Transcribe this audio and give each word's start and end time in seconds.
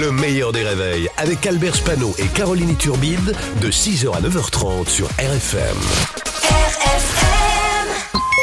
Le 0.00 0.12
meilleur 0.12 0.52
des 0.52 0.62
réveils 0.62 1.08
avec 1.16 1.44
Albert 1.44 1.74
Spano 1.74 2.14
et 2.18 2.26
Caroline 2.28 2.76
Turbide 2.76 3.34
de 3.60 3.68
6h 3.68 4.14
à 4.14 4.20
9h30 4.20 4.88
sur 4.88 5.08
RFM. 5.18 5.76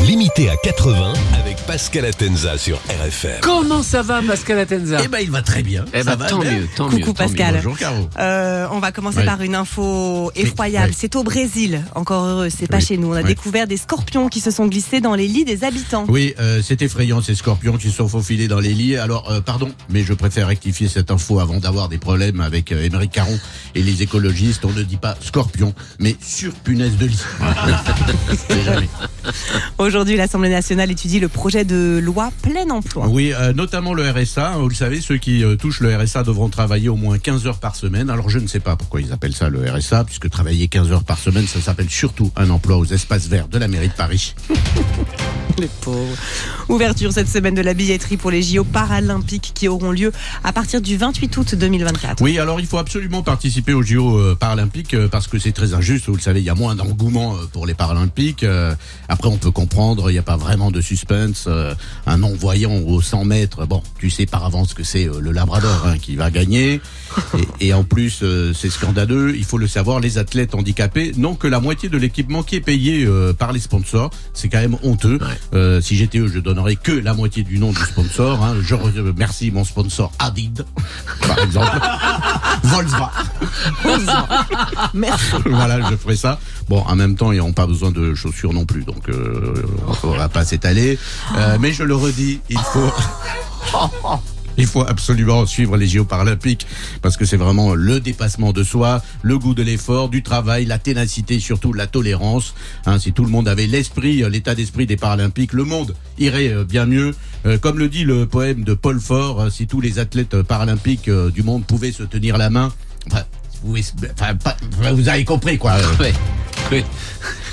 Limité 0.00 0.48
à 0.50 0.56
80 0.56 1.12
avec 1.38 1.55
Pascal 1.66 2.04
Atenza 2.04 2.56
sur 2.58 2.76
RFM. 2.88 3.40
Comment 3.42 3.82
ça 3.82 4.02
va, 4.02 4.22
Pascal 4.22 4.58
Atenza? 4.60 4.98
Eh 5.04 5.08
ben, 5.08 5.18
il 5.20 5.30
va 5.30 5.42
très 5.42 5.62
bien. 5.62 5.84
Eh 5.92 6.02
Ça 6.04 6.14
ben, 6.14 6.16
va 6.24 6.26
tant 6.28 6.38
bien. 6.38 6.52
mieux, 6.60 6.68
tant 6.76 6.84
Coucou 6.84 6.96
mieux. 6.98 7.04
tant 7.06 7.12
Pascal. 7.14 7.54
mieux. 7.54 7.56
Bonjour, 7.56 7.76
Caro. 7.78 8.08
Euh, 8.18 8.66
on 8.70 8.78
va 8.78 8.92
commencer 8.92 9.18
Ouais. 9.18 9.24
par 9.24 9.42
une 9.42 9.54
info 9.54 10.30
effroyable. 10.36 10.88
ouais. 10.88 10.94
C'est 10.96 11.16
au 11.16 11.24
Brésil, 11.24 11.82
encore 11.94 12.24
heureux, 12.24 12.48
c'est 12.50 12.68
pas 12.68 12.76
Oui. 12.78 12.84
chez 12.84 12.96
nous. 12.98 13.08
On 13.08 13.12
a 13.12 13.16
Ouais. 13.16 13.24
découvert 13.24 13.66
des 13.66 13.76
scorpions 13.76 14.28
qui 14.28 14.40
se 14.40 14.50
sont 14.50 14.66
glissés 14.66 15.00
dans 15.00 15.14
les 15.16 15.26
lits 15.26 15.44
des 15.44 15.64
habitants. 15.64 16.04
Oui, 16.08 16.34
euh, 16.38 16.60
c'est 16.62 16.82
effrayant 16.82 17.20
ces 17.20 17.34
scorpions 17.34 17.76
qui 17.78 17.90
sont 17.90 18.06
faufilés 18.08 18.46
dans 18.48 18.60
les 18.60 18.72
lits. 18.72 18.96
Alors, 18.96 19.30
euh, 19.30 19.40
pardon, 19.40 19.70
mais 19.90 20.02
je 20.04 20.12
préfère 20.14 20.46
rectifier 20.46 20.88
cette 20.88 21.10
info 21.10 21.40
avant 21.40 21.58
d'avoir 21.58 21.88
des 21.88 21.98
problèmes 21.98 22.40
avec 22.40 22.70
euh, 22.72 22.84
Émeric 22.84 23.10
Caron 23.12 23.38
et 23.74 23.82
les 23.82 24.02
écologistes. 24.02 24.64
On 24.64 24.72
ne 24.72 24.82
dit 24.82 24.98
pas 24.98 25.16
scorpion, 25.20 25.74
mais 25.98 26.16
surpunaise 26.22 26.96
de 26.96 27.06
lit. 27.06 27.20
Aujourd'hui, 29.78 30.16
l'Assemblée 30.16 30.48
nationale 30.50 30.90
étudie 30.90 31.18
le 31.20 31.28
projet 31.28 31.55
de 31.64 31.98
loi 32.02 32.30
plein 32.42 32.68
emploi. 32.70 33.06
Oui, 33.08 33.32
euh, 33.32 33.52
notamment 33.52 33.94
le 33.94 34.08
RSA. 34.10 34.52
hein, 34.52 34.58
Vous 34.58 34.68
le 34.68 34.74
savez, 34.74 35.00
ceux 35.00 35.16
qui 35.16 35.42
euh, 35.44 35.56
touchent 35.56 35.80
le 35.80 35.96
RSA 35.96 36.22
devront 36.22 36.48
travailler 36.48 36.88
au 36.88 36.96
moins 36.96 37.18
15 37.18 37.46
heures 37.46 37.58
par 37.58 37.76
semaine. 37.76 38.10
Alors, 38.10 38.28
je 38.30 38.38
ne 38.38 38.46
sais 38.46 38.60
pas 38.60 38.76
pourquoi 38.76 39.00
ils 39.00 39.12
appellent 39.12 39.34
ça 39.34 39.48
le 39.48 39.60
RSA, 39.70 40.04
puisque 40.04 40.28
travailler 40.30 40.68
15 40.68 40.92
heures 40.92 41.04
par 41.04 41.18
semaine, 41.18 41.46
ça 41.46 41.60
s'appelle 41.60 41.90
surtout 41.90 42.30
un 42.36 42.50
emploi 42.50 42.76
aux 42.76 42.84
espaces 42.86 43.28
verts 43.28 43.48
de 43.48 43.58
la 43.58 43.68
mairie 43.68 43.88
de 43.88 43.94
Paris. 43.94 44.34
Les 45.58 45.68
pauvres. 45.80 46.16
Ouverture 46.68 47.12
cette 47.12 47.28
semaine 47.28 47.54
de 47.54 47.62
la 47.62 47.72
billetterie 47.72 48.18
pour 48.18 48.30
les 48.30 48.42
JO 48.42 48.62
paralympiques 48.62 49.52
qui 49.54 49.68
auront 49.68 49.90
lieu 49.90 50.12
à 50.44 50.52
partir 50.52 50.82
du 50.82 50.98
28 50.98 51.34
août 51.38 51.54
2024. 51.54 52.22
Oui, 52.22 52.38
alors 52.38 52.60
il 52.60 52.66
faut 52.66 52.76
absolument 52.76 53.22
participer 53.22 53.72
aux 53.72 53.82
JO 53.82 54.18
euh, 54.18 54.34
paralympiques 54.34 54.92
euh, 54.92 55.08
parce 55.08 55.28
que 55.28 55.38
c'est 55.38 55.52
très 55.52 55.72
injuste. 55.72 56.08
Vous 56.08 56.16
le 56.16 56.20
savez, 56.20 56.40
il 56.40 56.44
y 56.44 56.50
a 56.50 56.54
moins 56.54 56.74
d'engouement 56.74 57.36
euh, 57.36 57.46
pour 57.50 57.64
les 57.64 57.72
paralympiques. 57.72 58.44
Après, 59.08 59.28
on 59.28 59.38
peut 59.38 59.50
comprendre, 59.50 60.10
il 60.10 60.14
n'y 60.14 60.18
a 60.18 60.22
pas 60.22 60.36
vraiment 60.36 60.70
de 60.70 60.80
suspense. 60.80 61.48
Un 62.06 62.18
non-voyant 62.18 62.76
aux 62.86 63.00
100 63.00 63.24
mètres, 63.24 63.66
bon, 63.66 63.82
tu 63.98 64.10
sais 64.10 64.26
par 64.26 64.44
avance 64.44 64.74
que 64.74 64.84
c'est 64.84 65.04
le 65.06 65.32
Labrador 65.32 65.86
hein, 65.86 65.96
qui 65.98 66.16
va 66.16 66.30
gagner. 66.30 66.80
Et, 67.60 67.68
et 67.68 67.74
en 67.74 67.84
plus, 67.84 68.24
c'est 68.54 68.70
scandaleux. 68.70 69.36
Il 69.36 69.44
faut 69.44 69.58
le 69.58 69.66
savoir, 69.66 70.00
les 70.00 70.18
athlètes 70.18 70.54
handicapés 70.54 71.12
n'ont 71.16 71.34
que 71.34 71.46
la 71.46 71.60
moitié 71.60 71.88
de 71.88 71.96
l'équipement 71.96 72.42
qui 72.42 72.56
est 72.56 72.60
payé 72.60 73.06
par 73.38 73.52
les 73.52 73.60
sponsors. 73.60 74.10
C'est 74.34 74.48
quand 74.48 74.60
même 74.60 74.76
honteux. 74.82 75.18
Euh, 75.54 75.80
si 75.80 75.96
j'étais 75.96 76.18
eux, 76.18 76.28
je 76.28 76.38
donnerais 76.38 76.76
que 76.76 76.92
la 76.92 77.14
moitié 77.14 77.42
du 77.42 77.58
nom 77.58 77.72
du 77.72 77.80
sponsor. 77.80 78.42
Hein. 78.42 78.56
Je 78.62 78.74
remercie 78.74 79.50
mon 79.50 79.64
sponsor 79.64 80.12
Adid, 80.18 80.64
par 81.26 81.38
exemple. 81.38 81.78
Volkswagen. 82.64 83.10
Merci. 84.94 85.34
voilà, 85.46 85.90
je 85.90 85.96
ferai 85.96 86.16
ça. 86.16 86.38
Bon, 86.68 86.82
en 86.86 86.96
même 86.96 87.16
temps, 87.16 87.32
ils 87.32 87.38
n'ont 87.38 87.52
pas 87.52 87.66
besoin 87.66 87.90
de 87.90 88.14
chaussures 88.14 88.52
non 88.52 88.64
plus, 88.64 88.84
donc 88.84 89.08
euh, 89.08 89.62
on 90.02 90.10
va 90.10 90.28
pas 90.28 90.44
s'étaler. 90.44 90.98
Euh, 91.36 91.58
mais 91.60 91.72
je 91.72 91.82
le 91.82 91.94
redis, 91.94 92.40
il 92.50 92.58
faut. 92.58 92.92
Il 94.58 94.66
faut 94.66 94.82
absolument 94.86 95.44
suivre 95.46 95.76
les 95.76 95.86
JO 95.86 96.04
paralympiques 96.04 96.66
parce 97.02 97.16
que 97.16 97.24
c'est 97.24 97.36
vraiment 97.36 97.74
le 97.74 98.00
dépassement 98.00 98.52
de 98.52 98.62
soi, 98.64 99.02
le 99.22 99.38
goût 99.38 99.54
de 99.54 99.62
l'effort, 99.62 100.08
du 100.08 100.22
travail, 100.22 100.64
la 100.66 100.78
ténacité, 100.78 101.40
surtout 101.40 101.72
la 101.72 101.86
tolérance. 101.86 102.54
Hein, 102.86 102.98
si 102.98 103.12
tout 103.12 103.24
le 103.24 103.30
monde 103.30 103.48
avait 103.48 103.66
l'esprit, 103.66 104.22
euh, 104.22 104.28
l'état 104.28 104.54
d'esprit 104.54 104.86
des 104.86 104.96
paralympiques, 104.96 105.52
le 105.52 105.64
monde 105.64 105.94
irait 106.18 106.48
euh, 106.52 106.64
bien 106.64 106.86
mieux. 106.86 107.14
Euh, 107.44 107.58
comme 107.58 107.78
le 107.78 107.88
dit 107.88 108.04
le 108.04 108.26
poème 108.26 108.64
de 108.64 108.74
Paul 108.74 109.00
Fort, 109.00 109.50
si 109.52 109.66
tous 109.66 109.80
les 109.80 109.98
athlètes 109.98 110.40
paralympiques 110.42 111.10
du 111.10 111.42
monde 111.42 111.64
pouvaient 111.66 111.92
se 111.92 112.02
tenir 112.02 112.38
la 112.38 112.50
main, 112.50 112.72
enfin, 113.10 113.22
vous, 113.62 113.76
enfin, 114.18 114.34
pas- 114.36 114.56
enfin, 114.80 114.92
vous 114.92 115.08
avez 115.08 115.24
compris 115.24 115.58
quoi. 115.58 115.74
Oui. 116.72 116.82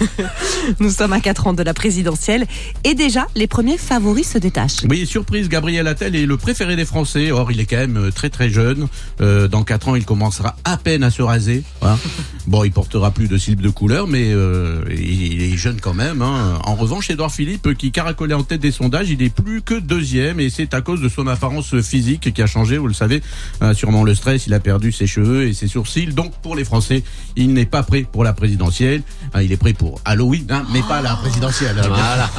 Nous 0.80 0.90
sommes 0.90 1.12
à 1.12 1.20
4 1.20 1.46
ans 1.48 1.52
de 1.52 1.62
la 1.62 1.74
présidentielle 1.74 2.46
et 2.84 2.94
déjà, 2.94 3.26
les 3.34 3.46
premiers 3.46 3.78
favoris 3.78 4.30
se 4.32 4.38
détachent. 4.38 4.84
Oui, 4.88 5.06
surprise, 5.06 5.48
Gabriel 5.48 5.86
Attal 5.86 6.14
est 6.16 6.26
le 6.26 6.36
préféré 6.36 6.76
des 6.76 6.84
Français. 6.84 7.30
Or, 7.30 7.50
il 7.52 7.60
est 7.60 7.66
quand 7.66 7.76
même 7.76 7.96
euh, 7.96 8.10
très 8.10 8.30
très 8.30 8.50
jeune. 8.50 8.88
Euh, 9.20 9.48
dans 9.48 9.62
4 9.64 9.88
ans, 9.88 9.94
il 9.96 10.04
commencera 10.04 10.56
à 10.64 10.76
peine 10.76 11.02
à 11.02 11.10
se 11.10 11.22
raser. 11.22 11.62
hein. 11.82 11.98
Bon, 12.46 12.62
il 12.62 12.70
portera 12.70 13.10
plus 13.10 13.26
de 13.26 13.36
slip 13.38 13.60
de 13.60 13.70
couleur, 13.70 14.06
mais 14.06 14.30
euh, 14.32 14.80
il 14.90 15.16
il 15.32 15.42
est 15.42 15.56
jeune 15.56 15.80
quand 15.80 15.94
même. 15.94 16.22
hein. 16.22 16.60
En 16.64 16.76
revanche, 16.76 17.10
Édouard 17.10 17.32
Philippe, 17.32 17.74
qui 17.76 17.90
caracolait 17.90 18.34
en 18.34 18.44
tête 18.44 18.60
des 18.60 18.70
sondages, 18.70 19.10
il 19.10 19.20
est 19.20 19.34
plus 19.34 19.62
que 19.62 19.74
deuxième 19.74 20.38
et 20.38 20.48
c'est 20.48 20.72
à 20.72 20.80
cause 20.80 21.00
de 21.00 21.08
son 21.08 21.26
apparence 21.26 21.80
physique 21.80 22.32
qui 22.32 22.42
a 22.42 22.46
changé. 22.46 22.78
Vous 22.78 22.86
le 22.86 22.94
savez, 22.94 23.22
Euh, 23.62 23.74
sûrement 23.74 24.04
le 24.04 24.14
stress. 24.14 24.46
Il 24.46 24.54
a 24.54 24.60
perdu 24.60 24.92
ses 24.92 25.06
cheveux 25.08 25.48
et 25.48 25.54
ses 25.54 25.66
sourcils. 25.66 26.06
Donc, 26.14 26.32
pour 26.42 26.54
les 26.54 26.64
Français, 26.64 27.02
il 27.34 27.52
n'est 27.52 27.66
pas 27.66 27.82
prêt 27.82 28.06
pour 28.10 28.22
la 28.22 28.32
présidentielle. 28.32 29.02
Hein, 29.34 29.42
il 29.42 29.50
est 29.50 29.56
prêt 29.56 29.72
pour 29.72 29.85
Halloween, 30.04 30.46
hein, 30.50 30.64
mais 30.72 30.82
pas 30.82 31.00
la 31.00 31.14
présidentielle. 31.16 31.76
hein. 31.78 31.86
Voilà. 31.88 32.30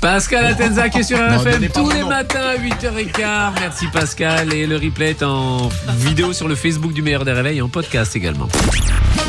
Pascal 0.00 0.44
Atenza 0.44 0.90
qui 0.90 0.98
est 0.98 1.02
sur 1.02 1.16
RFM 1.18 1.66
tous 1.72 1.88
les 1.90 2.04
matins 2.04 2.40
à 2.40 2.56
8h15. 2.58 3.52
Merci 3.60 3.86
Pascal. 3.86 4.52
Et 4.52 4.66
le 4.66 4.76
replay 4.76 5.10
est 5.10 5.22
en 5.22 5.70
vidéo 5.96 6.34
sur 6.34 6.46
le 6.46 6.54
Facebook 6.56 6.92
du 6.92 7.00
meilleur 7.00 7.24
des 7.24 7.32
réveils 7.32 7.58
et 7.58 7.62
en 7.62 7.70
podcast 7.70 8.14
également. 8.14 8.48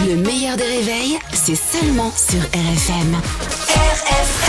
Le 0.05 0.15
meilleur 0.17 0.57
des 0.57 0.63
réveils, 0.63 1.17
c'est 1.31 1.55
seulement 1.55 2.11
sur 2.17 2.41
RFM. 2.41 3.15
RFM 3.69 4.44